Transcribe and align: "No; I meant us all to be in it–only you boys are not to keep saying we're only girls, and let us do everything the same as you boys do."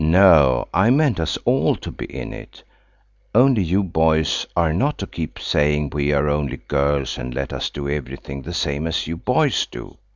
"No; 0.03 0.67
I 0.73 0.89
meant 0.89 1.19
us 1.19 1.37
all 1.45 1.75
to 1.75 1.91
be 1.91 2.05
in 2.05 2.33
it–only 2.33 3.61
you 3.61 3.83
boys 3.83 4.47
are 4.57 4.73
not 4.73 4.97
to 4.97 5.05
keep 5.05 5.37
saying 5.37 5.91
we're 5.91 6.27
only 6.27 6.57
girls, 6.57 7.19
and 7.19 7.35
let 7.35 7.53
us 7.53 7.69
do 7.69 7.87
everything 7.87 8.41
the 8.41 8.51
same 8.55 8.87
as 8.87 9.05
you 9.05 9.15
boys 9.15 9.67
do." 9.67 9.99